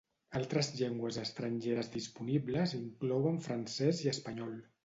[0.37, 4.61] Altres llengües estrangeres disponibles inclouen francès i espanyol.